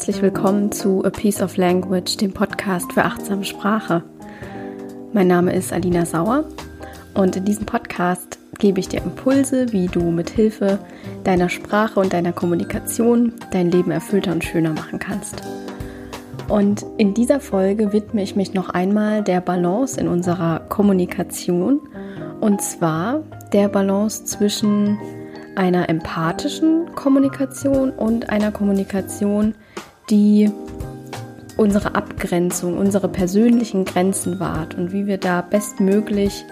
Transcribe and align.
Herzlich 0.00 0.22
willkommen 0.22 0.72
zu 0.72 1.04
A 1.04 1.10
Piece 1.10 1.42
of 1.42 1.58
Language, 1.58 2.16
dem 2.16 2.32
Podcast 2.32 2.90
für 2.94 3.04
achtsame 3.04 3.44
Sprache. 3.44 4.02
Mein 5.12 5.26
Name 5.26 5.52
ist 5.52 5.74
Alina 5.74 6.06
Sauer 6.06 6.44
und 7.12 7.36
in 7.36 7.44
diesem 7.44 7.66
Podcast 7.66 8.38
gebe 8.58 8.80
ich 8.80 8.88
dir 8.88 9.02
Impulse, 9.02 9.74
wie 9.74 9.88
du 9.88 10.10
mit 10.10 10.30
Hilfe 10.30 10.78
deiner 11.24 11.50
Sprache 11.50 12.00
und 12.00 12.14
deiner 12.14 12.32
Kommunikation 12.32 13.34
dein 13.52 13.70
Leben 13.70 13.90
erfüllter 13.90 14.32
und 14.32 14.42
schöner 14.42 14.70
machen 14.70 14.98
kannst. 14.98 15.42
Und 16.48 16.86
in 16.96 17.12
dieser 17.12 17.38
Folge 17.38 17.92
widme 17.92 18.22
ich 18.22 18.34
mich 18.34 18.54
noch 18.54 18.70
einmal 18.70 19.22
der 19.22 19.42
Balance 19.42 20.00
in 20.00 20.08
unserer 20.08 20.60
Kommunikation 20.60 21.78
und 22.40 22.62
zwar 22.62 23.22
der 23.52 23.68
Balance 23.68 24.24
zwischen 24.24 24.96
einer 25.56 25.88
empathischen 25.88 26.94
Kommunikation 26.94 27.90
und 27.90 28.30
einer 28.30 28.52
Kommunikation, 28.52 29.54
die 30.08 30.50
unsere 31.56 31.94
Abgrenzung, 31.94 32.78
unsere 32.78 33.08
persönlichen 33.08 33.84
Grenzen 33.84 34.40
wahrt 34.40 34.74
und 34.74 34.92
wie 34.92 35.06
wir 35.06 35.18
da 35.18 35.42
bestmöglich 35.42 36.44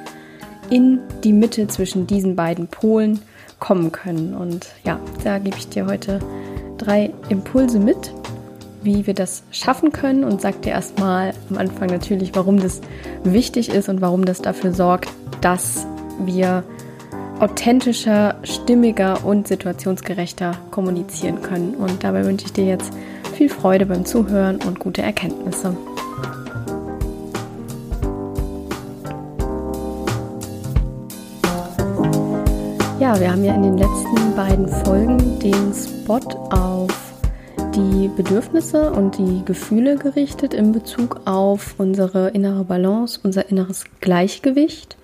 in 0.70 1.00
die 1.24 1.32
Mitte 1.32 1.66
zwischen 1.66 2.06
diesen 2.06 2.36
beiden 2.36 2.66
Polen 2.68 3.20
kommen 3.58 3.90
können. 3.90 4.34
Und 4.34 4.66
ja, 4.84 5.00
da 5.24 5.38
gebe 5.38 5.56
ich 5.56 5.68
dir 5.68 5.86
heute 5.86 6.20
drei 6.76 7.10
Impulse 7.28 7.80
mit, 7.80 8.12
wie 8.82 9.06
wir 9.06 9.14
das 9.14 9.42
schaffen 9.50 9.92
können 9.92 10.24
und 10.24 10.40
sag 10.40 10.62
dir 10.62 10.70
erstmal 10.70 11.32
am 11.50 11.58
Anfang 11.58 11.88
natürlich, 11.88 12.34
warum 12.34 12.60
das 12.60 12.80
wichtig 13.24 13.70
ist 13.70 13.88
und 13.88 14.00
warum 14.00 14.24
das 14.24 14.42
dafür 14.42 14.72
sorgt, 14.72 15.08
dass 15.40 15.86
wir 16.24 16.64
authentischer, 17.40 18.36
stimmiger 18.42 19.24
und 19.24 19.46
situationsgerechter 19.46 20.56
kommunizieren 20.70 21.40
können. 21.42 21.74
Und 21.74 22.02
dabei 22.02 22.24
wünsche 22.24 22.46
ich 22.46 22.52
dir 22.52 22.66
jetzt 22.66 22.92
viel 23.34 23.48
Freude 23.48 23.86
beim 23.86 24.04
Zuhören 24.04 24.58
und 24.66 24.80
gute 24.80 25.02
Erkenntnisse. 25.02 25.76
Ja, 32.98 33.18
wir 33.20 33.30
haben 33.30 33.44
ja 33.44 33.54
in 33.54 33.62
den 33.62 33.78
letzten 33.78 34.34
beiden 34.34 34.68
Folgen 34.68 35.38
den 35.38 35.72
Spot 35.72 36.18
auf 36.50 36.90
die 37.76 38.08
Bedürfnisse 38.08 38.90
und 38.90 39.16
die 39.18 39.44
Gefühle 39.44 39.96
gerichtet 39.96 40.52
in 40.52 40.72
Bezug 40.72 41.20
auf 41.24 41.76
unsere 41.78 42.30
innere 42.30 42.64
Balance, 42.64 43.20
unser 43.22 43.48
inneres 43.48 43.84
Gleichgewicht. 44.00 44.96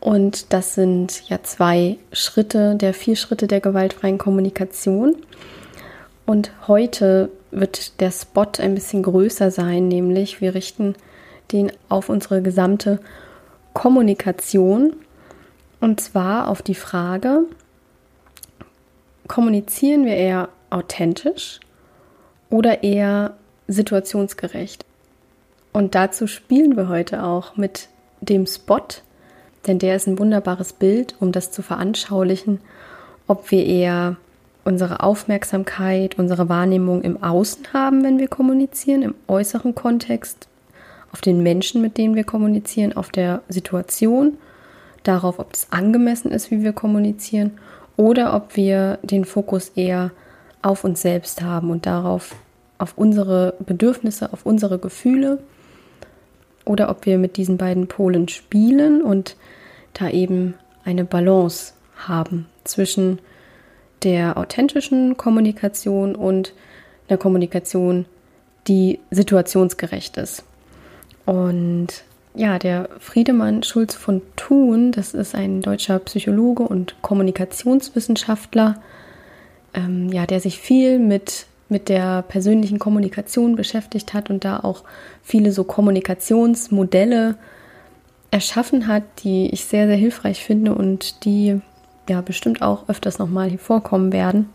Und 0.00 0.52
das 0.52 0.74
sind 0.74 1.28
ja 1.28 1.42
zwei 1.42 1.98
Schritte 2.12 2.74
der 2.74 2.94
vier 2.94 3.16
Schritte 3.16 3.46
der 3.46 3.60
gewaltfreien 3.60 4.18
Kommunikation. 4.18 5.16
Und 6.24 6.52
heute 6.66 7.30
wird 7.50 8.00
der 8.00 8.10
Spot 8.10 8.46
ein 8.58 8.74
bisschen 8.74 9.02
größer 9.02 9.50
sein, 9.50 9.88
nämlich 9.88 10.40
wir 10.40 10.54
richten 10.54 10.94
den 11.52 11.72
auf 11.88 12.08
unsere 12.08 12.40
gesamte 12.40 13.00
Kommunikation. 13.74 14.94
Und 15.80 16.00
zwar 16.00 16.48
auf 16.48 16.62
die 16.62 16.74
Frage, 16.74 17.44
kommunizieren 19.28 20.06
wir 20.06 20.16
eher 20.16 20.48
authentisch 20.70 21.60
oder 22.48 22.82
eher 22.82 23.34
situationsgerecht? 23.68 24.84
Und 25.72 25.94
dazu 25.94 26.26
spielen 26.26 26.76
wir 26.76 26.88
heute 26.88 27.22
auch 27.22 27.56
mit 27.56 27.88
dem 28.20 28.46
Spot, 28.46 28.82
denn 29.66 29.78
der 29.78 29.96
ist 29.96 30.06
ein 30.06 30.18
wunderbares 30.18 30.72
Bild, 30.72 31.14
um 31.20 31.32
das 31.32 31.50
zu 31.50 31.62
veranschaulichen, 31.62 32.60
ob 33.26 33.50
wir 33.50 33.64
eher 33.64 34.16
unsere 34.64 35.00
Aufmerksamkeit, 35.00 36.18
unsere 36.18 36.48
Wahrnehmung 36.48 37.02
im 37.02 37.22
Außen 37.22 37.72
haben, 37.72 38.04
wenn 38.04 38.18
wir 38.18 38.28
kommunizieren, 38.28 39.02
im 39.02 39.14
äußeren 39.28 39.74
Kontext, 39.74 40.48
auf 41.12 41.20
den 41.20 41.42
Menschen, 41.42 41.80
mit 41.80 41.98
denen 41.98 42.14
wir 42.14 42.24
kommunizieren, 42.24 42.96
auf 42.96 43.10
der 43.10 43.42
Situation, 43.48 44.38
darauf, 45.02 45.38
ob 45.38 45.54
es 45.54 45.66
angemessen 45.70 46.30
ist, 46.30 46.50
wie 46.50 46.62
wir 46.62 46.72
kommunizieren, 46.72 47.52
oder 47.96 48.34
ob 48.34 48.56
wir 48.56 48.98
den 49.02 49.24
Fokus 49.24 49.70
eher 49.74 50.10
auf 50.62 50.84
uns 50.84 51.02
selbst 51.02 51.42
haben 51.42 51.70
und 51.70 51.86
darauf, 51.86 52.34
auf 52.78 52.94
unsere 52.96 53.54
Bedürfnisse, 53.60 54.32
auf 54.32 54.46
unsere 54.46 54.78
Gefühle, 54.78 55.38
oder 56.70 56.88
ob 56.88 57.04
wir 57.04 57.18
mit 57.18 57.36
diesen 57.36 57.56
beiden 57.56 57.88
Polen 57.88 58.28
spielen 58.28 59.02
und 59.02 59.34
da 59.92 60.08
eben 60.08 60.54
eine 60.84 61.04
Balance 61.04 61.72
haben 61.96 62.46
zwischen 62.62 63.18
der 64.04 64.36
authentischen 64.36 65.16
Kommunikation 65.16 66.14
und 66.14 66.54
einer 67.08 67.18
Kommunikation, 67.18 68.06
die 68.68 69.00
situationsgerecht 69.10 70.16
ist. 70.16 70.44
Und 71.26 71.88
ja, 72.36 72.60
der 72.60 72.88
Friedemann 73.00 73.64
Schulz 73.64 73.96
von 73.96 74.22
Thun, 74.36 74.92
das 74.92 75.12
ist 75.12 75.34
ein 75.34 75.62
deutscher 75.62 75.98
Psychologe 75.98 76.62
und 76.62 76.94
Kommunikationswissenschaftler, 77.02 78.80
ähm, 79.74 80.08
ja, 80.12 80.24
der 80.24 80.38
sich 80.38 80.60
viel 80.60 81.00
mit, 81.00 81.46
mit 81.70 81.88
der 81.88 82.22
persönlichen 82.22 82.78
Kommunikation 82.78 83.56
beschäftigt 83.56 84.12
hat 84.14 84.30
und 84.30 84.44
da 84.44 84.60
auch 84.60 84.84
viele 85.22 85.52
so 85.52 85.64
Kommunikationsmodelle 85.64 87.36
erschaffen 88.30 88.86
hat, 88.86 89.02
die 89.24 89.50
ich 89.50 89.64
sehr, 89.64 89.86
sehr 89.86 89.96
hilfreich 89.96 90.44
finde 90.44 90.74
und 90.74 91.24
die 91.24 91.60
ja 92.08 92.20
bestimmt 92.20 92.62
auch 92.62 92.88
öfters 92.88 93.18
nochmal 93.18 93.48
hier 93.48 93.58
vorkommen 93.58 94.12
werden, 94.12 94.50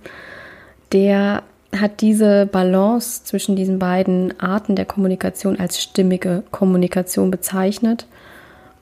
der 0.91 1.43
hat 1.75 2.01
diese 2.01 2.45
Balance 2.45 3.23
zwischen 3.23 3.55
diesen 3.55 3.79
beiden 3.79 4.39
Arten 4.39 4.75
der 4.75 4.85
Kommunikation 4.85 5.59
als 5.59 5.81
stimmige 5.81 6.43
Kommunikation 6.51 7.31
bezeichnet. 7.31 8.07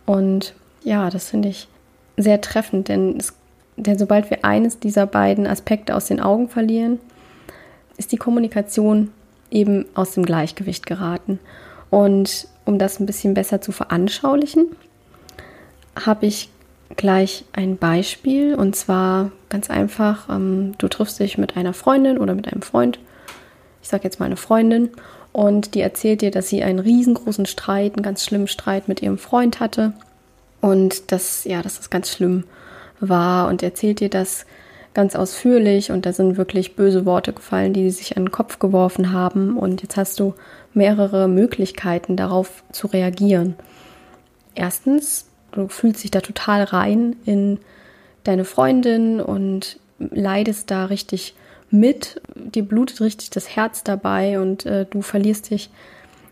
Und 0.06 0.54
ja, 0.84 1.10
das 1.10 1.30
finde 1.30 1.50
ich 1.50 1.68
sehr 2.18 2.42
treffend, 2.42 2.90
denn, 2.90 3.18
es, 3.18 3.34
denn 3.78 3.98
sobald 3.98 4.30
wir 4.30 4.46
eines 4.46 4.80
dieser 4.80 5.08
beiden 5.08 5.48
Aspekte 5.48 5.96
aus 5.96 6.06
den 6.06 6.20
Augen 6.20 6.50
verlieren, 6.50 7.00
ist 7.98 8.12
die 8.12 8.18
Kommunikation 8.18 9.12
eben 9.52 9.86
aus 9.94 10.12
dem 10.12 10.26
Gleichgewicht 10.26 10.86
geraten. 10.86 11.40
Und 11.90 12.48
um 12.66 12.80
das 12.80 13.00
ein 13.00 13.06
bisschen 13.06 13.34
besser 13.34 13.62
zu 13.62 13.72
veranschaulichen, 13.72 14.68
habe 16.06 16.26
ich 16.26 16.50
gleich 16.96 17.46
ein 17.54 17.78
Beispiel. 17.78 18.56
Und 18.56 18.76
zwar 18.76 19.32
ganz 19.50 19.70
einfach, 19.70 20.30
ähm, 20.30 20.74
du 20.78 20.88
triffst 20.88 21.20
dich 21.20 21.38
mit 21.38 21.56
einer 21.56 21.74
Freundin 21.74 22.18
oder 22.18 22.34
mit 22.34 22.52
einem 22.52 22.62
Freund, 22.62 23.00
ich 23.82 23.90
sage 23.90 24.04
jetzt 24.06 24.20
mal 24.20 24.26
eine 24.26 24.38
Freundin, 24.38 24.90
und 25.32 25.74
die 25.74 25.82
erzählt 25.82 26.22
dir, 26.22 26.30
dass 26.30 26.48
sie 26.48 26.64
einen 26.64 26.80
riesengroßen 26.80 27.48
Streit, 27.48 27.96
einen 27.96 28.04
ganz 28.04 28.24
schlimmen 28.24 28.48
Streit 28.48 28.88
mit 28.88 29.02
ihrem 29.02 29.18
Freund 29.18 29.60
hatte. 29.60 29.94
Und 30.62 31.12
dass, 31.12 31.44
ja, 31.44 31.62
dass 31.62 31.78
das 31.78 31.90
ganz 31.90 32.12
schlimm 32.12 32.46
war. 33.00 33.50
Und 33.50 33.64
erzählt 33.64 34.00
dir 34.00 34.10
das 34.10 34.46
ganz 34.94 35.16
ausführlich 35.16 35.92
und 35.92 36.06
da 36.06 36.14
sind 36.14 36.38
wirklich 36.38 36.76
böse 36.76 37.06
Worte 37.06 37.34
gefallen, 37.34 37.74
die 37.74 37.90
sich 37.90 38.18
an 38.18 38.26
den 38.26 38.32
Kopf 38.32 38.60
geworfen 38.60 39.12
haben 39.12 39.58
und 39.58 39.82
jetzt 39.82 39.98
hast 39.98 40.20
du 40.20 40.34
mehrere 40.74 41.28
Möglichkeiten 41.28 42.16
darauf 42.16 42.64
zu 42.72 42.88
reagieren. 42.88 43.56
Erstens 44.56 45.26
du 45.54 45.68
fühlst 45.68 46.04
dich 46.04 46.12
da 46.12 46.22
total 46.22 46.64
rein 46.64 47.16
in 47.26 47.60
deine 48.24 48.46
Freundin 48.46 49.22
und 49.22 49.80
leidest 50.00 50.72
da 50.72 50.86
richtig 50.86 51.36
mit, 51.70 52.22
dir 52.36 52.64
blutet 52.64 53.02
richtig 53.02 53.30
das 53.32 53.56
Herz 53.56 53.84
dabei 53.84 54.40
und 54.40 54.66
äh, 54.66 54.86
du 54.90 55.02
verlierst 55.02 55.50
dich 55.50 55.70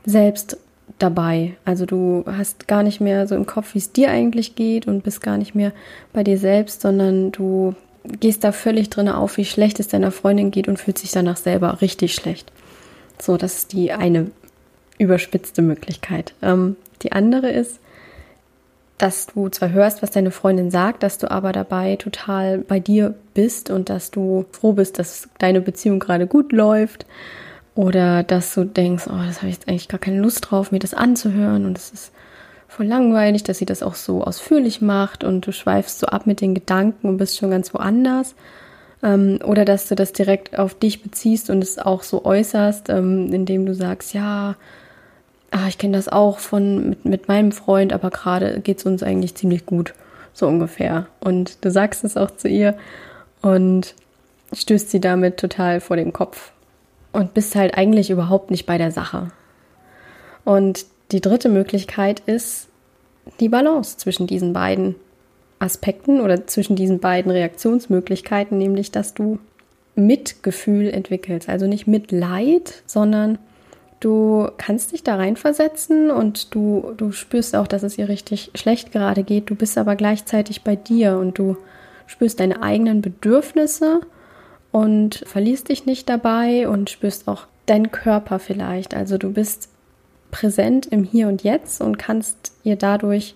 selbst 0.05 0.57
dabei. 0.99 1.55
Also 1.65 1.85
du 1.85 2.23
hast 2.27 2.67
gar 2.67 2.83
nicht 2.83 3.01
mehr 3.01 3.27
so 3.27 3.35
im 3.35 3.45
Kopf, 3.45 3.73
wie 3.73 3.79
es 3.79 3.91
dir 3.91 4.11
eigentlich 4.11 4.55
geht 4.55 4.87
und 4.87 5.03
bist 5.03 5.21
gar 5.21 5.37
nicht 5.37 5.55
mehr 5.55 5.71
bei 6.13 6.23
dir 6.23 6.37
selbst, 6.37 6.81
sondern 6.81 7.31
du 7.31 7.75
gehst 8.03 8.43
da 8.43 8.51
völlig 8.51 8.89
drin 8.89 9.09
auf, 9.09 9.37
wie 9.37 9.45
schlecht 9.45 9.79
es 9.79 9.87
deiner 9.87 10.11
Freundin 10.11 10.51
geht 10.51 10.67
und 10.67 10.77
fühlst 10.77 11.03
dich 11.03 11.11
danach 11.11 11.37
selber 11.37 11.81
richtig 11.81 12.13
schlecht. 12.13 12.51
So, 13.19 13.37
das 13.37 13.57
ist 13.57 13.73
die 13.73 13.91
eine 13.91 14.31
überspitzte 14.97 15.61
Möglichkeit. 15.61 16.33
Ähm, 16.41 16.75
die 17.01 17.11
andere 17.11 17.49
ist, 17.49 17.79
dass 18.97 19.27
du 19.27 19.49
zwar 19.49 19.71
hörst, 19.71 20.03
was 20.03 20.11
deine 20.11 20.29
Freundin 20.29 20.69
sagt, 20.69 21.01
dass 21.01 21.17
du 21.17 21.29
aber 21.29 21.51
dabei 21.51 21.95
total 21.95 22.59
bei 22.59 22.79
dir 22.79 23.15
bist 23.33 23.71
und 23.71 23.89
dass 23.89 24.11
du 24.11 24.45
froh 24.51 24.73
bist, 24.73 24.99
dass 24.99 25.27
deine 25.39 25.61
Beziehung 25.61 25.99
gerade 25.99 26.27
gut 26.27 26.51
läuft 26.51 27.07
oder 27.73 28.21
dass 28.21 28.53
du 28.53 28.63
denkst, 28.63 29.05
oh, 29.07 29.25
das 29.25 29.37
habe 29.37 29.47
ich 29.47 29.55
jetzt 29.55 29.67
eigentlich 29.67 29.87
gar 29.87 29.99
keine 29.99 30.19
Lust 30.19 30.47
drauf, 30.49 30.71
mir 30.71 30.79
das 30.79 30.93
anzuhören 30.93 31.65
und 31.65 31.77
es 31.77 31.91
ist 31.91 32.11
voll 32.71 32.85
langweilig, 32.85 33.43
dass 33.43 33.57
sie 33.57 33.65
das 33.65 33.83
auch 33.83 33.95
so 33.95 34.23
ausführlich 34.23 34.79
macht 34.79 35.25
und 35.25 35.45
du 35.45 35.51
schweifst 35.51 35.99
so 35.99 36.07
ab 36.07 36.25
mit 36.25 36.39
den 36.39 36.55
Gedanken 36.55 37.09
und 37.09 37.17
bist 37.17 37.37
schon 37.37 37.51
ganz 37.51 37.73
woanders. 37.73 38.33
Ähm, 39.03 39.39
oder 39.43 39.65
dass 39.65 39.89
du 39.89 39.95
das 39.95 40.13
direkt 40.13 40.57
auf 40.57 40.73
dich 40.75 41.03
beziehst 41.03 41.49
und 41.49 41.61
es 41.61 41.79
auch 41.79 42.01
so 42.01 42.23
äußerst, 42.23 42.87
ähm, 42.87 43.33
indem 43.33 43.65
du 43.65 43.75
sagst, 43.75 44.13
ja, 44.13 44.55
ah, 45.51 45.67
ich 45.67 45.79
kenne 45.79 45.97
das 45.97 46.07
auch 46.07 46.39
von 46.39 46.89
mit, 46.89 47.03
mit 47.03 47.27
meinem 47.27 47.51
Freund, 47.51 47.91
aber 47.91 48.09
gerade 48.09 48.61
geht 48.61 48.77
es 48.77 48.85
uns 48.85 49.03
eigentlich 49.03 49.35
ziemlich 49.35 49.65
gut, 49.65 49.93
so 50.31 50.47
ungefähr. 50.47 51.07
Und 51.19 51.65
du 51.65 51.71
sagst 51.71 52.05
es 52.05 52.15
auch 52.15 52.31
zu 52.31 52.47
ihr 52.47 52.77
und 53.41 53.95
stößt 54.53 54.89
sie 54.89 55.01
damit 55.01 55.35
total 55.37 55.81
vor 55.81 55.97
den 55.97 56.13
Kopf. 56.13 56.53
und 57.11 57.33
bist 57.33 57.55
halt 57.55 57.77
eigentlich 57.77 58.09
überhaupt 58.11 58.49
nicht 58.49 58.65
bei 58.65 58.77
der 58.77 58.91
Sache. 58.91 59.31
Und 60.45 60.85
die 61.11 61.21
dritte 61.21 61.49
Möglichkeit 61.49 62.21
ist 62.25 62.67
die 63.39 63.49
Balance 63.49 63.97
zwischen 63.97 64.27
diesen 64.27 64.53
beiden 64.53 64.95
Aspekten 65.59 66.21
oder 66.21 66.47
zwischen 66.47 66.75
diesen 66.75 66.99
beiden 66.99 67.31
Reaktionsmöglichkeiten, 67.31 68.57
nämlich 68.57 68.91
dass 68.91 69.13
du 69.13 69.39
Mitgefühl 69.95 70.89
entwickelst, 70.89 71.49
also 71.49 71.67
nicht 71.67 71.85
Mitleid, 71.85 72.81
sondern 72.85 73.37
du 73.99 74.49
kannst 74.57 74.93
dich 74.93 75.03
da 75.03 75.15
reinversetzen 75.15 76.09
und 76.09 76.55
du, 76.55 76.93
du 76.97 77.11
spürst 77.11 77.55
auch, 77.55 77.67
dass 77.67 77.83
es 77.83 77.97
ihr 77.97 78.09
richtig 78.09 78.51
schlecht 78.55 78.91
gerade 78.91 79.23
geht. 79.23 79.49
Du 79.49 79.55
bist 79.55 79.77
aber 79.77 79.95
gleichzeitig 79.95 80.63
bei 80.63 80.75
dir 80.75 81.17
und 81.17 81.37
du 81.37 81.57
spürst 82.07 82.39
deine 82.39 82.63
eigenen 82.63 83.01
Bedürfnisse 83.01 84.01
und 84.71 85.23
verlierst 85.27 85.69
dich 85.69 85.85
nicht 85.85 86.09
dabei 86.09 86.67
und 86.67 86.89
spürst 86.89 87.27
auch 87.27 87.45
deinen 87.65 87.91
Körper 87.91 88.39
vielleicht. 88.39 88.95
Also 88.95 89.17
du 89.17 89.31
bist 89.31 89.69
präsent 90.31 90.87
im 90.87 91.03
Hier 91.03 91.27
und 91.27 91.43
Jetzt 91.43 91.81
und 91.81 91.99
kannst 91.99 92.53
ihr 92.63 92.75
dadurch 92.75 93.35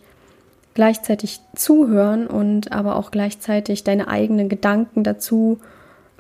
gleichzeitig 0.74 1.40
zuhören 1.56 2.28
und 2.28 2.72
aber 2.72 2.98
auch 2.98 3.12
gleichzeitig 3.12 3.84
deine 3.84 4.08
eigenen 4.08 4.50
Gedanken 4.50 5.04
dazu 5.04 5.60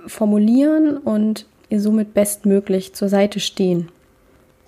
formulieren 0.07 0.98
und 0.98 1.45
ihr 1.69 1.81
somit 1.81 2.13
bestmöglich 2.13 2.94
zur 2.94 3.10
Seite 3.10 3.39
stehen. 3.39 3.89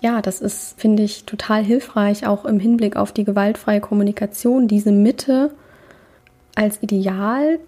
Ja, 0.00 0.22
das 0.22 0.40
ist, 0.40 0.78
finde 0.78 1.02
ich, 1.02 1.24
total 1.24 1.64
hilfreich, 1.64 2.26
auch 2.26 2.44
im 2.44 2.60
Hinblick 2.60 2.96
auf 2.96 3.12
die 3.12 3.24
gewaltfreie 3.24 3.80
Kommunikation, 3.80 4.68
diese 4.68 4.92
Mitte 4.92 5.50
als 6.54 6.82
Ideal 6.82 7.58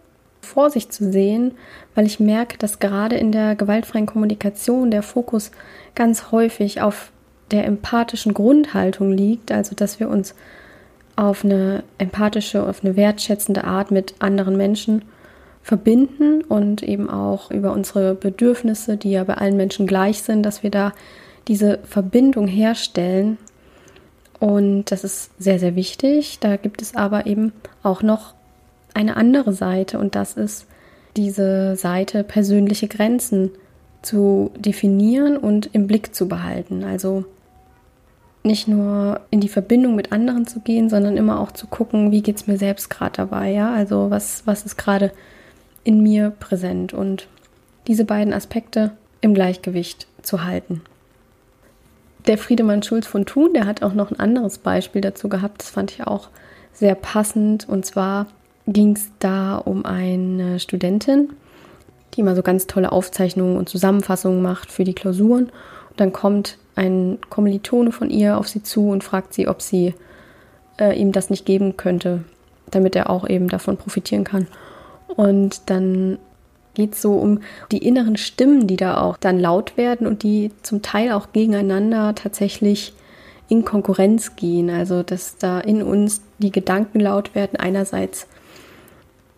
vor 0.41 0.71
sich 0.71 0.91
zu 0.91 1.11
sehen, 1.11 1.53
weil 1.95 2.07
ich 2.07 2.21
merke, 2.21 2.57
dass 2.59 2.79
gerade 2.79 3.17
in 3.17 3.33
der 3.33 3.57
gewaltfreien 3.57 4.07
Kommunikation 4.07 4.91
der 4.91 5.03
Fokus 5.03 5.51
ganz 5.95 6.31
häufig 6.31 6.81
auf 6.81 7.11
der 7.51 7.65
empathischen 7.65 8.35
Grundhaltung 8.35 9.13
liegt, 9.13 9.53
also 9.53 9.75
dass 9.75 10.01
wir 10.01 10.09
uns 10.09 10.35
auf 11.17 11.45
eine 11.45 11.83
empathische, 11.99 12.67
auf 12.67 12.83
eine 12.83 12.97
wertschätzende 12.97 13.65
Art 13.65 13.91
mit 13.91 14.15
anderen 14.21 14.57
Menschen 14.57 15.03
verbinden 15.63 16.43
und 16.43 16.83
eben 16.83 17.11
auch 17.11 17.51
über 17.51 17.73
unsere 17.73 18.15
Bedürfnisse, 18.15 18.97
die 18.97 19.11
ja 19.11 19.25
bei 19.25 19.35
allen 19.35 19.57
Menschen 19.57 19.87
gleich 19.87 20.23
sind, 20.23 20.43
dass 20.43 20.63
wir 20.63 20.71
da 20.71 20.93
diese 21.49 21.79
Verbindung 21.85 22.47
herstellen. 22.47 23.37
Und 24.39 24.91
das 24.91 25.05
ist 25.05 25.31
sehr, 25.39 25.59
sehr 25.59 25.77
wichtig. 25.77 26.39
Da 26.41 26.57
gibt 26.57 26.81
es 26.81 26.97
aber 26.97 27.27
eben 27.27 27.53
auch 27.83 28.03
noch 28.03 28.35
eine 28.95 29.17
andere 29.17 29.53
Seite 29.53 29.99
und 29.99 30.15
das 30.15 30.35
ist 30.35 30.67
diese 31.17 31.77
Seite 31.77 32.25
persönliche 32.25 32.89
Grenzen 32.89 33.51
zu 34.03 34.51
definieren 34.57 35.37
und 35.37 35.69
im 35.75 35.87
Blick 35.87 36.15
zu 36.15 36.29
behalten. 36.29 36.85
Also 36.85 37.25
nicht 38.43 38.69
nur 38.69 39.21
in 39.31 39.41
die 39.41 39.49
Verbindung 39.49 39.95
mit 39.97 40.13
anderen 40.13 40.47
zu 40.47 40.61
gehen, 40.61 40.89
sondern 40.89 41.17
immer 41.17 41.41
auch 41.41 41.53
zu 41.53 41.67
gucken, 41.67 42.11
wie 42.11 42.23
geht 42.23 42.37
es 42.37 42.47
mir 42.47 42.57
selbst 42.57 42.89
gerade 42.89 43.17
dabei, 43.17 43.51
ja? 43.51 43.73
Also 43.73 44.11
was, 44.11 44.47
was 44.47 44.65
ist 44.65 44.77
gerade 44.77 45.13
in 45.85 46.03
mir 46.03 46.31
präsent 46.31 46.93
und 46.93 47.29
diese 47.87 48.05
beiden 48.05 48.33
Aspekte 48.33 48.93
im 49.21 49.35
Gleichgewicht 49.35 50.07
zu 50.23 50.45
halten. 50.45 50.83
Der 52.27 52.39
Friedemann 52.39 52.83
Schulz 52.83 53.07
von 53.07 53.27
Thun, 53.27 53.55
der 53.55 53.67
hat 53.67 53.83
auch 53.83 53.95
noch 53.95 54.11
ein 54.11 54.21
anderes 54.21 54.59
Beispiel 54.59 55.01
dazu 55.01 55.29
gehabt, 55.29 55.63
das 55.63 55.71
fand 55.71 55.93
ich 55.93 56.07
auch 56.07 56.29
sehr 56.73 56.95
passend. 56.95 57.69
Und 57.69 57.87
zwar 57.87 58.27
ging 58.67 58.95
es 58.97 59.11
da 59.19 59.57
um 59.57 59.85
eine 59.85 60.61
Studentin, 60.61 61.31
die 62.15 62.21
immer 62.21 62.37
so 62.37 62.43
ganz 62.43 62.67
tolle 62.67 62.93
Aufzeichnungen 62.93 63.57
und 63.57 63.69
Zusammenfassungen 63.69 64.43
macht 64.43 64.71
für 64.71 64.85
die 64.85 64.95
Klausuren. 64.95 65.51
Und 66.01 66.07
dann 66.07 66.13
kommt 66.15 66.57
ein 66.77 67.19
Kommilitone 67.29 67.93
von 67.93 68.09
ihr 68.09 68.39
auf 68.39 68.49
sie 68.49 68.63
zu 68.63 68.89
und 68.89 69.05
fragt 69.05 69.35
sie, 69.35 69.49
ob 69.49 69.61
sie 69.61 69.93
äh, 70.79 70.99
ihm 70.99 71.13
das 71.13 71.29
nicht 71.29 71.45
geben 71.45 71.77
könnte, 71.77 72.25
damit 72.71 72.97
er 72.97 73.11
auch 73.11 73.29
eben 73.29 73.49
davon 73.49 73.77
profitieren 73.77 74.25
kann. 74.25 74.47
Und 75.09 75.69
dann 75.69 76.19
geht 76.73 76.95
es 76.95 77.03
so 77.03 77.17
um 77.17 77.41
die 77.71 77.87
inneren 77.87 78.17
Stimmen, 78.17 78.67
die 78.67 78.79
da 78.79 78.99
auch 78.99 79.19
dann 79.19 79.39
laut 79.39 79.77
werden 79.77 80.07
und 80.07 80.23
die 80.23 80.53
zum 80.63 80.81
Teil 80.81 81.13
auch 81.13 81.35
gegeneinander 81.35 82.15
tatsächlich 82.15 82.95
in 83.49 83.67
Konkurrenz 83.67 84.37
gehen. 84.37 84.71
Also 84.71 85.03
dass 85.03 85.37
da 85.37 85.61
in 85.61 85.83
uns 85.83 86.23
die 86.39 86.51
Gedanken 86.51 87.01
laut 87.01 87.35
werden. 87.35 87.61
Einerseits 87.61 88.27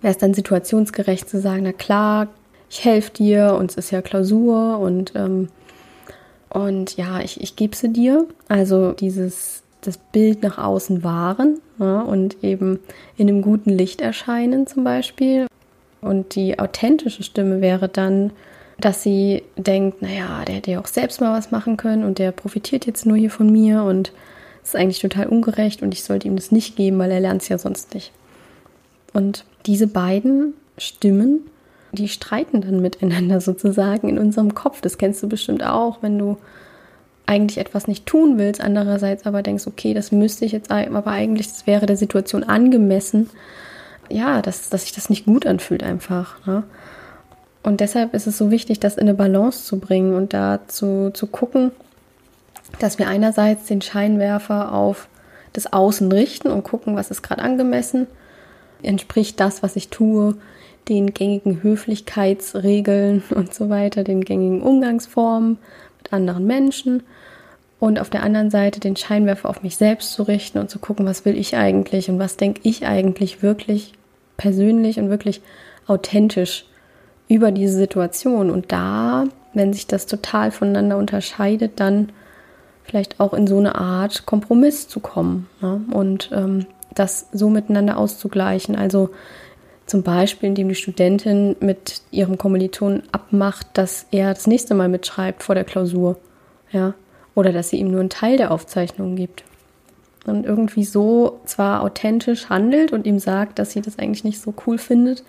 wäre 0.00 0.12
es 0.12 0.19
dann 0.19 0.32
situationsgerecht 0.32 1.29
zu 1.29 1.41
sagen, 1.41 1.64
na 1.64 1.73
klar, 1.73 2.29
ich 2.70 2.85
helfe 2.85 3.11
dir, 3.11 3.56
uns 3.59 3.75
ist 3.75 3.91
ja 3.91 4.00
Klausur 4.00 4.79
und, 4.79 5.12
ähm, 5.17 5.49
und 6.52 6.96
ja, 6.96 7.20
ich, 7.20 7.40
ich 7.40 7.56
gebe 7.56 7.75
sie 7.76 7.93
dir. 7.93 8.26
Also 8.49 8.93
dieses 8.93 9.62
das 9.81 9.99
Bild 9.99 10.43
nach 10.43 10.58
außen 10.58 11.02
wahren 11.02 11.58
ja, 11.78 12.00
und 12.02 12.43
eben 12.43 12.78
in 13.16 13.28
einem 13.28 13.43
guten 13.43 13.70
Licht 13.70 14.00
erscheinen 14.00 14.66
zum 14.66 14.84
Beispiel. 14.84 15.46
Und 16.00 16.34
die 16.34 16.58
authentische 16.58 17.22
Stimme 17.22 17.60
wäre 17.60 17.88
dann, 17.88 18.31
dass 18.78 19.02
sie 19.02 19.43
denkt, 19.56 20.02
naja, 20.02 20.44
der 20.44 20.56
hätte 20.56 20.70
ja 20.72 20.81
auch 20.81 20.87
selbst 20.87 21.20
mal 21.20 21.37
was 21.37 21.50
machen 21.50 21.76
können 21.76 22.04
und 22.04 22.19
der 22.19 22.32
profitiert 22.32 22.87
jetzt 22.87 23.06
nur 23.06 23.16
hier 23.16 23.31
von 23.31 23.50
mir 23.50 23.82
und 23.82 24.12
ist 24.62 24.76
eigentlich 24.76 25.00
total 25.00 25.26
ungerecht 25.26 25.82
und 25.82 25.93
ich 25.93 26.04
sollte 26.04 26.28
ihm 26.28 26.37
das 26.37 26.52
nicht 26.52 26.76
geben, 26.76 26.99
weil 26.99 27.10
er 27.10 27.20
lernt 27.20 27.43
es 27.43 27.49
ja 27.49 27.58
sonst 27.58 27.94
nicht. 27.94 28.12
Und 29.12 29.44
diese 29.66 29.87
beiden 29.87 30.54
Stimmen, 30.78 31.40
die 31.92 32.08
streiten 32.08 32.60
dann 32.62 32.80
miteinander 32.80 33.40
sozusagen 33.40 34.08
in 34.08 34.18
unserem 34.18 34.54
Kopf. 34.54 34.80
Das 34.80 34.98
kennst 34.98 35.22
du 35.22 35.28
bestimmt 35.28 35.64
auch, 35.64 36.02
wenn 36.02 36.18
du 36.18 36.38
eigentlich 37.26 37.58
etwas 37.58 37.86
nicht 37.86 38.04
tun 38.04 38.36
willst, 38.38 38.60
andererseits 38.60 39.26
aber 39.26 39.42
denkst, 39.42 39.66
okay, 39.66 39.94
das 39.94 40.10
müsste 40.10 40.44
ich 40.44 40.52
jetzt, 40.52 40.70
aber 40.70 41.06
eigentlich, 41.06 41.48
das 41.48 41.66
wäre 41.66 41.86
der 41.86 41.96
Situation 41.96 42.42
angemessen 42.42 43.30
ja, 44.12 44.42
dass, 44.42 44.68
dass 44.68 44.82
sich 44.82 44.92
das 44.92 45.10
nicht 45.10 45.26
gut 45.26 45.46
anfühlt 45.46 45.82
einfach. 45.82 46.44
Ne? 46.46 46.64
Und 47.62 47.80
deshalb 47.80 48.14
ist 48.14 48.26
es 48.26 48.38
so 48.38 48.50
wichtig, 48.50 48.80
das 48.80 48.96
in 48.96 49.02
eine 49.02 49.14
Balance 49.14 49.64
zu 49.64 49.78
bringen 49.78 50.14
und 50.14 50.32
da 50.32 50.60
zu, 50.66 51.10
zu 51.12 51.26
gucken, 51.26 51.72
dass 52.78 52.99
wir 52.99 53.08
einerseits 53.08 53.66
den 53.66 53.82
Scheinwerfer 53.82 54.72
auf 54.72 55.08
das 55.52 55.72
Außen 55.72 56.11
richten 56.11 56.49
und 56.49 56.64
gucken, 56.64 56.96
was 56.96 57.11
ist 57.11 57.22
gerade 57.22 57.42
angemessen, 57.42 58.06
entspricht 58.82 59.38
das, 59.38 59.62
was 59.62 59.76
ich 59.76 59.88
tue, 59.88 60.37
den 60.88 61.14
gängigen 61.14 61.62
Höflichkeitsregeln 61.62 63.22
und 63.34 63.54
so 63.54 63.68
weiter, 63.68 64.04
den 64.04 64.24
gängigen 64.24 64.62
Umgangsformen 64.62 65.58
mit 65.98 66.12
anderen 66.12 66.46
Menschen 66.46 67.02
und 67.82 67.98
auf 67.98 68.10
der 68.10 68.22
anderen 68.22 68.50
Seite 68.50 68.78
den 68.78 68.96
Scheinwerfer 68.96 69.48
auf 69.48 69.62
mich 69.62 69.76
selbst 69.76 70.12
zu 70.12 70.22
richten 70.22 70.58
und 70.58 70.70
zu 70.70 70.78
gucken, 70.78 71.04
was 71.04 71.24
will 71.24 71.36
ich 71.36 71.56
eigentlich 71.56 72.08
und 72.08 72.18
was 72.18 72.36
denke 72.36 72.60
ich 72.62 72.86
eigentlich 72.86 73.42
wirklich 73.42 73.94
persönlich 74.36 74.98
und 74.98 75.10
wirklich 75.10 75.40
authentisch 75.86 76.64
über 77.28 77.50
diese 77.50 77.76
Situation. 77.76 78.50
Und 78.50 78.70
da, 78.70 79.24
wenn 79.54 79.72
sich 79.72 79.86
das 79.86 80.06
total 80.06 80.50
voneinander 80.50 80.96
unterscheidet, 80.96 81.80
dann 81.80 82.10
vielleicht 82.84 83.20
auch 83.20 83.34
in 83.34 83.46
so 83.46 83.58
eine 83.58 83.74
Art 83.74 84.26
Kompromiss 84.26 84.86
zu 84.86 85.00
kommen 85.00 85.48
ne? 85.60 85.80
und 85.90 86.30
ähm, 86.32 86.66
das 86.94 87.28
so 87.32 87.48
miteinander 87.48 87.96
auszugleichen. 87.96 88.76
Also 88.76 89.10
zum 89.86 90.02
Beispiel, 90.02 90.48
indem 90.48 90.68
die 90.68 90.74
Studentin 90.74 91.56
mit 91.60 92.02
ihrem 92.10 92.38
Kommiliton 92.38 93.02
abmacht, 93.12 93.66
dass 93.74 94.06
er 94.10 94.32
das 94.32 94.46
nächste 94.46 94.74
Mal 94.74 94.88
mitschreibt 94.88 95.42
vor 95.42 95.54
der 95.54 95.64
Klausur. 95.64 96.18
Ja, 96.70 96.94
oder 97.34 97.52
dass 97.52 97.70
sie 97.70 97.78
ihm 97.78 97.90
nur 97.90 98.00
einen 98.00 98.10
Teil 98.10 98.36
der 98.36 98.50
Aufzeichnung 98.50 99.16
gibt. 99.16 99.44
Und 100.26 100.46
irgendwie 100.46 100.84
so 100.84 101.40
zwar 101.44 101.82
authentisch 101.82 102.48
handelt 102.48 102.92
und 102.92 103.06
ihm 103.06 103.18
sagt, 103.18 103.58
dass 103.58 103.72
sie 103.72 103.80
das 103.80 103.98
eigentlich 103.98 104.24
nicht 104.24 104.40
so 104.40 104.54
cool 104.66 104.78
findet, 104.78 105.24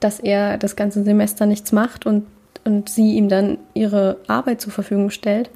dass 0.00 0.18
er 0.18 0.58
das 0.58 0.74
ganze 0.74 1.04
Semester 1.04 1.46
nichts 1.46 1.72
macht 1.72 2.06
und, 2.06 2.26
und 2.64 2.88
sie 2.88 3.14
ihm 3.14 3.28
dann 3.28 3.58
ihre 3.74 4.16
Arbeit 4.26 4.60
zur 4.60 4.72
Verfügung 4.72 5.10
stellt. 5.10 5.50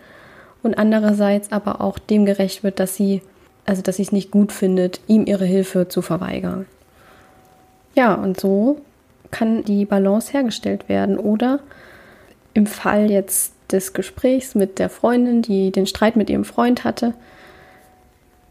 Und 0.63 0.79
andererseits 0.79 1.51
aber 1.53 1.81
auch 1.81 1.99
dem 1.99 2.27
gerecht 2.27 2.63
wird, 2.63 2.79
dass 2.79 2.95
sie, 2.95 3.23
also 3.65 3.83
dass 3.83 3.97
sie 3.97 4.03
es 4.03 4.13
nicht 4.13 4.31
gut 4.31 4.53
findet, 4.53 5.01
ihm 5.09 5.27
ihre 5.27 5.47
Hilfe 5.47 5.89
zu 5.89 6.03
verweigern. 6.03 6.67
Ja, 7.95 8.15
und 8.15 8.39
so 8.39 8.81
kann 9.31 9.65
die 9.65 9.85
Balance 9.85 10.33
hergestellt 10.33 10.89
werden. 10.89 11.19
Oder 11.19 11.61
im 12.55 12.67
Fall 12.67 13.11
jetzt 13.11 13.55
des 13.71 13.93
Gesprächs 13.93 14.55
mit 14.55 14.79
der 14.79 14.91
Freundin, 14.91 15.43
die 15.43 15.71
den 15.71 15.87
Streit 15.87 16.17
mit 16.17 16.31
ihrem 16.31 16.45
Freund 16.45 16.85
hatte, 16.85 17.15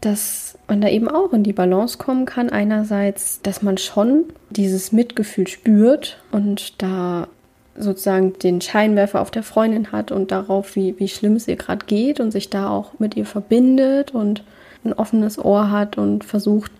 dass 0.00 0.58
man 0.66 0.80
da 0.80 0.88
eben 0.88 1.08
auch 1.08 1.32
in 1.32 1.42
die 1.42 1.52
Balance 1.52 1.98
kommen 1.98 2.24
kann. 2.24 2.48
Einerseits, 2.48 3.42
dass 3.42 3.62
man 3.62 3.76
schon 3.76 4.24
dieses 4.48 4.92
Mitgefühl 4.92 5.46
spürt 5.46 6.22
und 6.32 6.80
da 6.82 7.28
sozusagen 7.76 8.38
den 8.38 8.60
Scheinwerfer 8.60 9.20
auf 9.20 9.30
der 9.30 9.42
Freundin 9.42 9.92
hat 9.92 10.10
und 10.10 10.32
darauf, 10.32 10.74
wie, 10.76 10.98
wie 10.98 11.08
schlimm 11.08 11.36
es 11.36 11.48
ihr 11.48 11.56
gerade 11.56 11.86
geht 11.86 12.20
und 12.20 12.30
sich 12.30 12.50
da 12.50 12.68
auch 12.68 12.98
mit 12.98 13.16
ihr 13.16 13.26
verbindet 13.26 14.14
und 14.14 14.42
ein 14.84 14.92
offenes 14.92 15.38
Ohr 15.38 15.70
hat 15.70 15.98
und 15.98 16.24
versucht, 16.24 16.72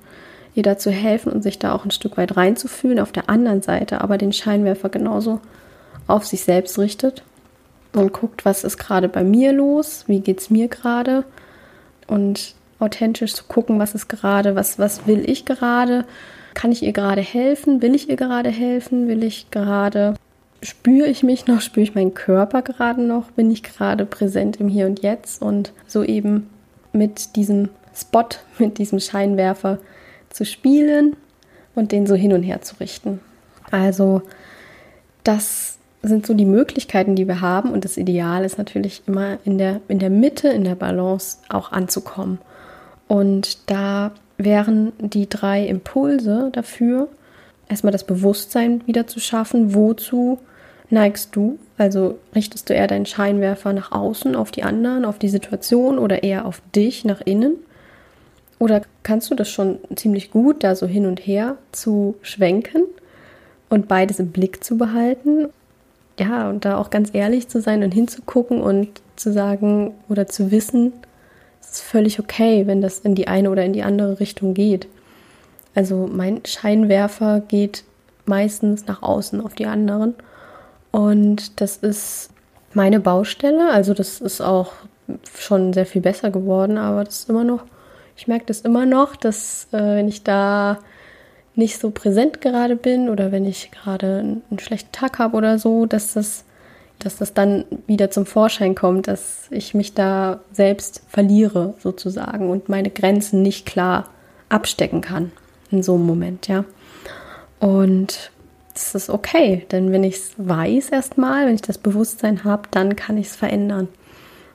ihr 0.61 0.63
da 0.63 0.79
zu 0.79 0.91
helfen 0.91 1.33
und 1.33 1.43
sich 1.43 1.59
da 1.59 1.75
auch 1.75 1.85
ein 1.85 1.91
Stück 1.91 2.17
weit 2.17 2.37
reinzufühlen. 2.37 3.01
Auf 3.01 3.13
der 3.13 3.29
anderen 3.29 3.63
Seite 3.63 4.03
aber 4.03 4.19
den 4.19 4.33
Scheinwerfer 4.33 4.91
genauso 4.91 5.41
auf 6.07 6.27
sich 6.27 6.43
selbst 6.43 6.79
richtet 6.79 7.23
und 7.95 8.13
guckt, 8.13 8.45
was 8.45 8.63
ist 8.63 8.79
gerade 8.79 9.09
bei 9.09 9.25
mir 9.25 9.53
los, 9.53 10.05
wie 10.07 10.21
geht 10.21 10.41
es 10.41 10.51
mir 10.51 10.69
gerade 10.69 11.25
und 12.07 12.55
authentisch 12.79 13.35
zu 13.35 13.45
gucken, 13.45 13.79
was 13.79 13.95
ist 13.95 14.09
gerade, 14.09 14.55
was, 14.55 14.79
was 14.79 15.07
will 15.07 15.29
ich 15.29 15.45
gerade, 15.45 16.05
kann 16.55 16.73
ich 16.73 16.83
ihr 16.83 16.93
gerade 16.93 17.21
helfen, 17.21 17.83
will 17.83 17.95
ich 17.95 18.09
ihr 18.09 18.17
gerade 18.17 18.51
helfen, 18.51 19.09
will 19.09 19.23
ich 19.25 19.51
gerade, 19.51 20.15
spüre 20.63 21.09
ich 21.09 21.23
mich 21.23 21.47
noch, 21.47 21.61
spüre 21.61 21.85
ich 21.85 21.95
meinen 21.95 22.15
Körper 22.15 22.63
gerade 22.63 23.03
noch, 23.03 23.31
bin 23.33 23.51
ich 23.51 23.63
gerade 23.63 24.05
präsent 24.05 24.59
im 24.61 24.69
Hier 24.69 24.87
und 24.87 25.01
Jetzt 25.01 25.43
und 25.43 25.73
so 25.87 26.03
eben 26.03 26.51
mit 26.93 27.37
diesem 27.37 27.69
Spot, 27.95 28.29
mit 28.59 28.79
diesem 28.79 29.01
Scheinwerfer 29.01 29.79
zu 30.31 30.45
spielen 30.45 31.17
und 31.75 31.93
den 31.93 32.07
so 32.07 32.15
hin 32.15 32.33
und 32.33 32.43
her 32.43 32.63
zu 32.63 32.77
richten. 32.81 33.21
Also 33.71 34.23
das 35.25 35.79
sind 36.03 36.27
so 36.27 36.35
die 36.35 36.47
Möglichkeiten, 36.47 37.15
die 37.15 37.29
wir 37.29 37.41
haben. 37.41 37.71
Und 37.73 37.85
das 37.85 37.97
Ideal 37.97 38.45
ist 38.45 38.59
natürlich 38.59 39.03
immer 39.07 39.39
in 39.45 39.59
der, 39.59 39.81
in 39.89 39.99
der 39.99 40.11
Mitte, 40.11 40.49
in 40.49 40.65
der 40.65 40.75
Balance 40.75 41.39
auch 41.49 41.73
anzukommen. 41.73 42.39
Und 43.07 43.71
da 43.71 44.13
wären 44.39 44.93
die 44.99 45.29
drei 45.29 45.67
Impulse 45.67 46.51
dafür, 46.53 47.09
erstmal 47.69 47.93
das 47.93 48.05
Bewusstsein 48.05 48.87
wieder 48.87 49.07
zu 49.07 49.21
schaffen, 49.21 49.75
wozu 49.75 50.39
neigst 50.89 51.37
du? 51.37 51.59
Also 51.77 52.19
richtest 52.35 52.69
du 52.69 52.75
eher 52.75 52.87
deinen 52.87 53.07
Scheinwerfer 53.07 53.73
nach 53.73 53.93
außen, 53.93 54.35
auf 54.35 54.51
die 54.51 54.63
anderen, 54.63 55.05
auf 55.05 55.19
die 55.19 55.29
Situation 55.29 55.99
oder 55.99 56.23
eher 56.23 56.47
auf 56.47 56.63
dich, 56.75 57.05
nach 57.05 57.21
innen? 57.21 57.57
Oder 58.61 58.83
kannst 59.03 59.29
du 59.31 59.35
das 59.35 59.51
schon 59.51 59.81
ziemlich 59.97 60.31
gut, 60.31 60.63
da 60.63 60.77
so 60.77 60.87
hin 60.87 61.07
und 61.07 61.19
her 61.19 61.57
zu 61.73 62.15
schwenken 62.23 62.85
und 63.69 63.89
beides 63.89 64.21
im 64.21 64.31
Blick 64.31 64.63
zu 64.63 64.79
behalten 64.79 65.49
ja, 66.21 66.51
und 66.51 66.67
da 66.67 66.77
auch 66.77 66.91
ganz 66.91 67.11
ehrlich 67.15 67.49
zu 67.49 67.63
sein 67.63 67.83
und 67.83 67.95
hinzugucken 67.95 68.61
und 68.61 69.01
zu 69.17 69.33
sagen 69.33 69.95
oder 70.11 70.27
zu 70.27 70.51
wissen, 70.51 70.93
es 71.63 71.71
ist 71.71 71.81
völlig 71.81 72.21
okay, 72.21 72.67
wenn 72.67 72.83
das 72.83 72.99
in 72.99 73.15
die 73.15 73.27
eine 73.27 73.51
oder 73.51 73.65
in 73.65 73.73
die 73.73 73.83
andere 73.83 74.21
Richtung 74.21 74.53
geht. 74.53 74.87
Also 75.75 76.09
mein 76.13 76.43
Scheinwerfer 76.45 77.41
geht 77.41 77.85
meistens 78.27 78.87
nach 78.87 79.03
außen 79.03 79.41
auf 79.41 79.55
die 79.55 79.65
anderen. 79.65 80.15
Und 80.91 81.61
das 81.63 81.79
ist 81.79 82.31
meine 82.75 83.01
Baustelle. 83.01 83.71
Also 83.71 83.95
das 83.95 84.21
ist 84.21 84.43
auch 84.43 84.73
schon 85.35 85.73
sehr 85.73 85.87
viel 85.87 86.03
besser 86.03 86.31
geworden, 86.31 86.77
aber 86.77 87.05
das 87.05 87.21
ist 87.21 87.31
immer 87.31 87.45
noch, 87.45 87.65
ich 88.21 88.29
merke 88.29 88.45
das 88.45 88.61
immer 88.61 88.85
noch, 88.85 89.17
dass 89.17 89.67
äh, 89.73 89.79
wenn 89.79 90.07
ich 90.07 90.23
da 90.23 90.79
nicht 91.55 91.81
so 91.81 91.91
präsent 91.91 92.43
gerade 92.43 92.77
bin 92.77 93.09
oder 93.09 93.33
wenn 93.33 93.47
ich 93.47 93.71
gerade 93.71 94.19
einen 94.19 94.59
schlechten 94.59 94.93
Tag 94.93 95.19
habe 95.19 95.39
oder 95.39 95.59
so, 95.59 95.87
dass 95.87 96.13
das, 96.13 96.45
dass 96.99 97.17
das 97.17 97.33
dann 97.33 97.65
wieder 97.87 98.11
zum 98.11 98.27
Vorschein 98.27 98.75
kommt, 98.75 99.09
dass 99.09 99.47
ich 99.51 99.73
mich 99.73 99.95
da 99.95 100.41
selbst 100.53 101.01
verliere 101.09 101.73
sozusagen 101.79 102.51
und 102.51 102.69
meine 102.69 102.91
Grenzen 102.91 103.41
nicht 103.41 103.65
klar 103.65 104.11
abstecken 104.51 105.01
kann 105.01 105.33
in 105.71 105.83
so 105.83 105.95
einem 105.95 106.05
Moment, 106.05 106.47
ja. 106.47 106.67
Und 107.59 108.33
das 108.75 108.95
ist 108.95 109.09
okay, 109.09 109.65
denn 109.73 109.93
wenn 109.93 110.05
ich 110.05 110.17
es 110.17 110.33
weiß 110.37 110.91
erstmal, 110.91 111.47
wenn 111.47 111.55
ich 111.55 111.63
das 111.63 111.79
Bewusstsein 111.79 112.45
habe, 112.45 112.65
dann 112.71 112.97
kann 112.97 113.17
ich 113.17 113.29
es 113.29 113.37
verändern. 113.37 113.89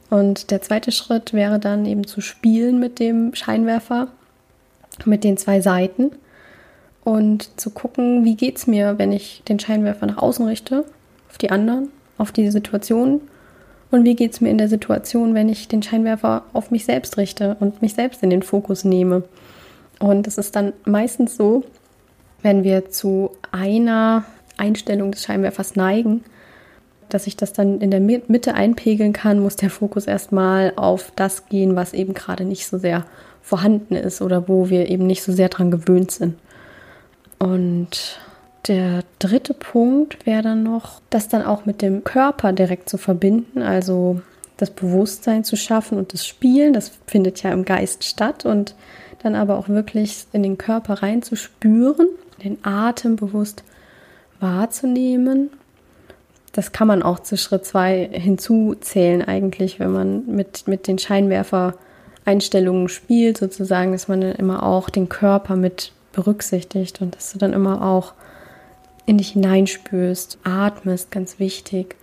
Und 0.09 0.51
der 0.51 0.61
zweite 0.61 0.91
Schritt 0.91 1.33
wäre 1.33 1.59
dann 1.59 1.85
eben 1.85 2.05
zu 2.05 2.21
spielen 2.21 2.79
mit 2.79 2.99
dem 2.99 3.33
Scheinwerfer, 3.33 4.09
mit 5.05 5.23
den 5.23 5.37
zwei 5.37 5.61
Seiten 5.61 6.11
und 7.03 7.59
zu 7.59 7.69
gucken, 7.69 8.23
wie 8.23 8.35
geht 8.35 8.57
es 8.57 8.67
mir, 8.67 8.97
wenn 8.97 9.11
ich 9.11 9.43
den 9.47 9.59
Scheinwerfer 9.59 10.05
nach 10.05 10.17
außen 10.17 10.45
richte, 10.45 10.85
auf 11.29 11.37
die 11.37 11.51
anderen, 11.51 11.89
auf 12.17 12.31
die 12.31 12.49
Situation 12.49 13.21
und 13.91 14.05
wie 14.05 14.15
geht 14.15 14.33
es 14.33 14.41
mir 14.41 14.49
in 14.49 14.57
der 14.57 14.67
Situation, 14.69 15.33
wenn 15.33 15.49
ich 15.49 15.67
den 15.67 15.83
Scheinwerfer 15.83 16.43
auf 16.53 16.71
mich 16.71 16.85
selbst 16.85 17.17
richte 17.17 17.57
und 17.59 17.81
mich 17.81 17.93
selbst 17.93 18.23
in 18.23 18.29
den 18.29 18.41
Fokus 18.41 18.83
nehme. 18.83 19.23
Und 19.99 20.27
es 20.27 20.37
ist 20.37 20.55
dann 20.55 20.73
meistens 20.85 21.37
so, 21.37 21.63
wenn 22.41 22.63
wir 22.63 22.89
zu 22.89 23.31
einer 23.51 24.25
Einstellung 24.57 25.11
des 25.11 25.23
Scheinwerfers 25.23 25.75
neigen, 25.75 26.23
dass 27.09 27.27
ich 27.27 27.37
das 27.37 27.53
dann 27.53 27.81
in 27.81 27.91
der 27.91 27.99
Mitte 27.99 28.53
einpegeln 28.53 29.13
kann, 29.13 29.39
muss 29.39 29.55
der 29.55 29.69
Fokus 29.69 30.07
erstmal 30.07 30.73
auf 30.75 31.11
das 31.15 31.47
gehen, 31.47 31.75
was 31.75 31.93
eben 31.93 32.13
gerade 32.13 32.45
nicht 32.45 32.67
so 32.67 32.77
sehr 32.77 33.05
vorhanden 33.41 33.95
ist 33.95 34.21
oder 34.21 34.47
wo 34.47 34.69
wir 34.69 34.89
eben 34.89 35.05
nicht 35.05 35.23
so 35.23 35.31
sehr 35.31 35.49
dran 35.49 35.71
gewöhnt 35.71 36.11
sind. 36.11 36.35
Und 37.37 38.19
der 38.67 39.03
dritte 39.19 39.53
Punkt 39.53 40.25
wäre 40.25 40.41
dann 40.41 40.63
noch, 40.63 41.01
das 41.09 41.27
dann 41.27 41.43
auch 41.43 41.65
mit 41.65 41.81
dem 41.81 42.03
Körper 42.03 42.53
direkt 42.53 42.89
zu 42.89 42.97
verbinden, 42.97 43.61
also 43.61 44.21
das 44.57 44.71
Bewusstsein 44.71 45.43
zu 45.43 45.55
schaffen 45.55 45.97
und 45.97 46.13
das 46.13 46.25
Spielen, 46.25 46.73
das 46.73 46.91
findet 47.05 47.43
ja 47.43 47.51
im 47.51 47.65
Geist 47.65 48.03
statt 48.03 48.45
und 48.45 48.73
dann 49.21 49.35
aber 49.35 49.57
auch 49.57 49.69
wirklich 49.69 50.25
in 50.33 50.43
den 50.43 50.57
Körper 50.57 51.03
reinzuspüren, 51.03 52.07
den 52.43 52.57
Atem 52.63 53.15
bewusst 53.15 53.63
wahrzunehmen. 54.39 55.49
Das 56.55 56.71
kann 56.71 56.87
man 56.87 57.03
auch 57.03 57.19
zu 57.19 57.35
Schritt 57.35 57.65
zwei 57.65 58.09
hinzuzählen 58.13 59.21
eigentlich, 59.21 59.77
wenn 59.81 59.91
man 59.91 60.25
mit, 60.25 60.69
mit 60.69 60.87
den 60.87 60.97
Scheinwerfer-Einstellungen 60.97 62.87
spielt, 62.87 63.37
sozusagen, 63.37 63.91
dass 63.91 64.07
man 64.07 64.21
dann 64.21 64.31
immer 64.31 64.63
auch 64.63 64.89
den 64.89 65.09
Körper 65.09 65.57
mit 65.57 65.91
berücksichtigt 66.13 67.01
und 67.01 67.13
dass 67.13 67.33
du 67.33 67.39
dann 67.39 67.51
immer 67.51 67.85
auch 67.85 68.13
in 69.05 69.17
dich 69.17 69.31
hineinspürst, 69.31 70.39
atmest, 70.45 71.11
ganz 71.11 71.39
wichtig. 71.39 71.97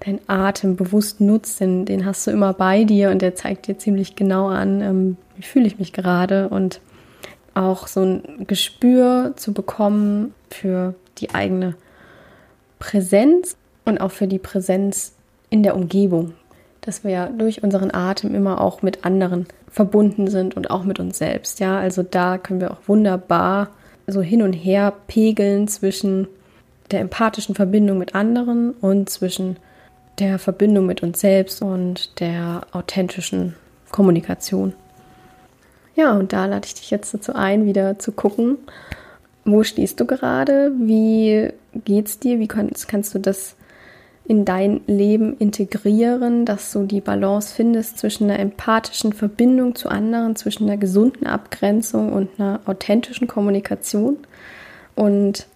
Dein 0.00 0.20
Atem 0.28 0.76
bewusst 0.76 1.22
nutzt, 1.22 1.58
den, 1.60 1.86
den 1.86 2.04
hast 2.04 2.26
du 2.26 2.30
immer 2.30 2.52
bei 2.52 2.84
dir 2.84 3.10
und 3.10 3.22
der 3.22 3.36
zeigt 3.36 3.68
dir 3.68 3.78
ziemlich 3.78 4.16
genau 4.16 4.48
an, 4.48 4.82
ähm, 4.82 5.16
wie 5.34 5.42
fühle 5.42 5.66
ich 5.66 5.78
mich 5.78 5.94
gerade 5.94 6.50
und 6.50 6.82
auch 7.54 7.86
so 7.86 8.02
ein 8.02 8.44
Gespür 8.46 9.32
zu 9.36 9.54
bekommen 9.54 10.34
für 10.50 10.94
die 11.16 11.34
eigene 11.34 11.74
Präsenz 12.78 13.56
und 13.88 14.00
auch 14.00 14.10
für 14.10 14.26
die 14.26 14.38
Präsenz 14.38 15.12
in 15.50 15.62
der 15.62 15.74
Umgebung, 15.74 16.34
dass 16.80 17.04
wir 17.04 17.10
ja 17.10 17.26
durch 17.26 17.62
unseren 17.62 17.92
Atem 17.92 18.34
immer 18.34 18.60
auch 18.60 18.82
mit 18.82 19.04
anderen 19.04 19.46
verbunden 19.70 20.28
sind 20.28 20.56
und 20.56 20.70
auch 20.70 20.84
mit 20.84 21.00
uns 21.00 21.18
selbst. 21.18 21.60
Ja, 21.60 21.78
also 21.78 22.02
da 22.02 22.38
können 22.38 22.60
wir 22.60 22.70
auch 22.70 22.80
wunderbar 22.86 23.70
so 24.06 24.22
hin 24.22 24.42
und 24.42 24.52
her 24.52 24.92
pegeln 25.06 25.68
zwischen 25.68 26.28
der 26.90 27.00
empathischen 27.00 27.54
Verbindung 27.54 27.98
mit 27.98 28.14
anderen 28.14 28.72
und 28.72 29.10
zwischen 29.10 29.56
der 30.18 30.38
Verbindung 30.38 30.86
mit 30.86 31.02
uns 31.02 31.20
selbst 31.20 31.62
und 31.62 32.18
der 32.20 32.62
authentischen 32.72 33.54
Kommunikation. 33.90 34.72
Ja, 35.94 36.12
und 36.12 36.32
da 36.32 36.46
lade 36.46 36.66
ich 36.66 36.74
dich 36.74 36.90
jetzt 36.90 37.12
dazu 37.12 37.34
ein, 37.34 37.66
wieder 37.66 37.98
zu 37.98 38.12
gucken, 38.12 38.58
wo 39.44 39.62
stehst 39.62 40.00
du 40.00 40.06
gerade, 40.06 40.72
wie 40.78 41.50
geht's 41.84 42.18
dir, 42.18 42.38
wie 42.38 42.48
kannst, 42.48 42.88
kannst 42.88 43.14
du 43.14 43.18
das 43.18 43.56
in 44.28 44.44
dein 44.44 44.82
Leben 44.86 45.38
integrieren, 45.38 46.44
dass 46.44 46.70
du 46.70 46.84
die 46.84 47.00
Balance 47.00 47.54
findest 47.54 47.98
zwischen 47.98 48.24
einer 48.24 48.38
empathischen 48.38 49.14
Verbindung 49.14 49.74
zu 49.74 49.88
anderen, 49.88 50.36
zwischen 50.36 50.68
einer 50.68 50.76
gesunden 50.76 51.26
Abgrenzung 51.26 52.12
und 52.12 52.28
einer 52.38 52.60
authentischen 52.66 53.26
Kommunikation. 53.26 54.18
Und 54.94 55.46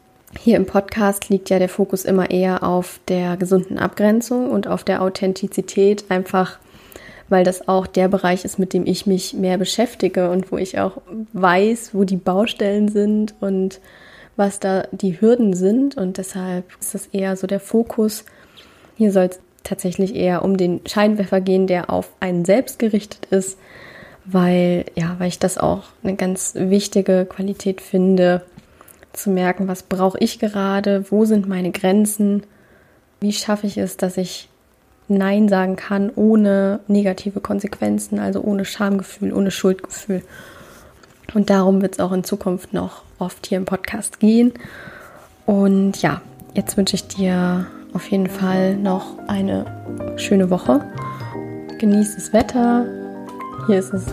hier 0.40 0.56
im 0.56 0.64
Podcast 0.64 1.28
liegt 1.28 1.50
ja 1.50 1.58
der 1.58 1.68
Fokus 1.68 2.06
immer 2.06 2.30
eher 2.30 2.62
auf 2.62 2.98
der 3.08 3.36
gesunden 3.36 3.78
Abgrenzung 3.78 4.50
und 4.50 4.66
auf 4.66 4.84
der 4.84 5.02
Authentizität, 5.02 6.06
einfach 6.08 6.58
weil 7.28 7.44
das 7.44 7.68
auch 7.68 7.86
der 7.86 8.08
Bereich 8.08 8.44
ist, 8.44 8.58
mit 8.58 8.72
dem 8.72 8.86
ich 8.86 9.06
mich 9.06 9.34
mehr 9.34 9.58
beschäftige 9.58 10.30
und 10.30 10.50
wo 10.50 10.56
ich 10.56 10.78
auch 10.78 10.98
weiß, 11.34 11.90
wo 11.94 12.04
die 12.04 12.16
Baustellen 12.16 12.88
sind 12.88 13.34
und 13.40 13.80
was 14.36 14.60
da 14.60 14.86
die 14.92 15.20
Hürden 15.20 15.52
sind. 15.54 15.96
Und 15.96 16.16
deshalb 16.16 16.64
ist 16.80 16.94
das 16.94 17.06
eher 17.06 17.36
so 17.36 17.46
der 17.46 17.60
Fokus 17.60 18.24
hier 18.96 19.12
soll 19.12 19.24
es 19.24 19.40
tatsächlich 19.62 20.14
eher 20.14 20.44
um 20.44 20.56
den 20.56 20.80
Scheinwerfer 20.86 21.40
gehen, 21.40 21.66
der 21.66 21.90
auf 21.90 22.10
einen 22.20 22.44
selbst 22.44 22.78
gerichtet 22.78 23.26
ist, 23.30 23.58
weil, 24.24 24.84
ja, 24.94 25.16
weil 25.18 25.28
ich 25.28 25.38
das 25.38 25.58
auch 25.58 25.84
eine 26.02 26.16
ganz 26.16 26.54
wichtige 26.56 27.26
Qualität 27.26 27.80
finde, 27.80 28.42
zu 29.12 29.30
merken, 29.30 29.68
was 29.68 29.82
brauche 29.82 30.18
ich 30.18 30.38
gerade, 30.38 31.04
wo 31.10 31.24
sind 31.24 31.48
meine 31.48 31.70
Grenzen, 31.70 32.44
wie 33.20 33.32
schaffe 33.32 33.66
ich 33.66 33.76
es, 33.76 33.96
dass 33.96 34.16
ich 34.16 34.48
Nein 35.08 35.48
sagen 35.48 35.76
kann 35.76 36.10
ohne 36.14 36.80
negative 36.88 37.40
Konsequenzen, 37.40 38.18
also 38.18 38.40
ohne 38.40 38.64
Schamgefühl, 38.64 39.32
ohne 39.32 39.50
Schuldgefühl. 39.50 40.22
Und 41.34 41.50
darum 41.50 41.82
wird 41.82 41.94
es 41.94 42.00
auch 42.00 42.12
in 42.12 42.24
Zukunft 42.24 42.72
noch 42.72 43.02
oft 43.18 43.46
hier 43.46 43.58
im 43.58 43.64
Podcast 43.64 44.20
gehen. 44.20 44.52
Und 45.44 46.00
ja, 46.02 46.22
jetzt 46.54 46.76
wünsche 46.76 46.96
ich 46.96 47.06
dir 47.06 47.66
auf 47.94 48.10
jeden 48.10 48.28
Fall 48.28 48.76
noch 48.76 49.18
eine 49.26 49.66
schöne 50.16 50.50
Woche. 50.50 50.80
Genießt 51.78 52.16
das 52.16 52.32
Wetter. 52.32 52.86
Hier 53.66 53.78
ist 53.78 53.92
es 53.92 54.06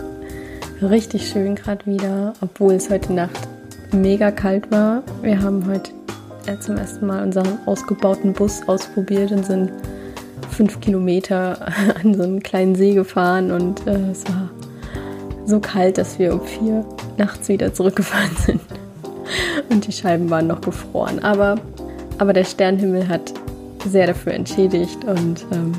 richtig 0.82 1.28
schön 1.28 1.54
gerade 1.54 1.84
wieder, 1.86 2.34
obwohl 2.40 2.74
es 2.74 2.90
heute 2.90 3.12
Nacht 3.12 3.48
mega 3.92 4.30
kalt 4.30 4.70
war. 4.70 5.02
Wir 5.22 5.40
haben 5.42 5.66
heute 5.66 5.90
zum 6.60 6.76
ersten 6.76 7.06
Mal 7.06 7.22
unseren 7.22 7.58
ausgebauten 7.66 8.32
Bus 8.32 8.66
ausprobiert 8.66 9.30
und 9.30 9.46
sind 9.46 9.70
fünf 10.50 10.80
Kilometer 10.80 11.58
an 12.02 12.14
so 12.14 12.22
einen 12.22 12.42
kleinen 12.42 12.74
See 12.74 12.94
gefahren 12.94 13.50
und 13.50 13.86
äh, 13.86 14.10
es 14.10 14.24
war 14.26 14.50
so 15.46 15.60
kalt, 15.60 15.98
dass 15.98 16.18
wir 16.18 16.34
um 16.34 16.42
vier 16.42 16.84
nachts 17.18 17.48
wieder 17.48 17.72
zurückgefahren 17.72 18.36
sind. 18.46 18.60
Und 19.68 19.86
die 19.86 19.92
Scheiben 19.92 20.28
waren 20.30 20.48
noch 20.48 20.60
gefroren. 20.60 21.22
Aber, 21.22 21.56
aber 22.18 22.32
der 22.32 22.44
Sternenhimmel 22.44 23.08
hat 23.08 23.32
sehr 23.88 24.06
dafür 24.06 24.34
entschädigt 24.34 25.04
und 25.04 25.46
ähm, 25.52 25.72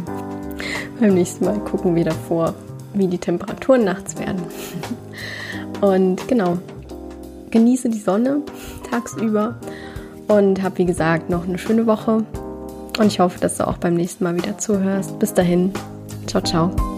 beim 1.00 1.14
nächsten 1.14 1.46
Mal 1.46 1.60
gucken 1.60 1.96
wir 1.96 2.06
davor, 2.06 2.54
wie 2.94 3.08
die 3.08 3.18
Temperaturen 3.18 3.84
nachts 3.84 4.18
werden. 4.20 4.42
Und 5.82 6.28
genau, 6.28 6.60
genieße 7.50 7.90
die 7.90 8.00
Sonne 8.00 8.42
tagsüber 8.90 9.56
und 10.28 10.62
habe 10.62 10.78
wie 10.78 10.86
gesagt 10.86 11.30
noch 11.30 11.48
eine 11.48 11.58
schöne 11.58 11.88
Woche. 11.88 12.24
Und 13.00 13.08
ich 13.08 13.20
hoffe, 13.20 13.40
dass 13.40 13.58
du 13.58 13.68
auch 13.68 13.78
beim 13.78 13.96
nächsten 13.96 14.24
Mal 14.24 14.36
wieder 14.36 14.58
zuhörst. 14.58 15.18
Bis 15.18 15.34
dahin, 15.34 15.72
ciao, 16.28 16.44
ciao. 16.44 16.91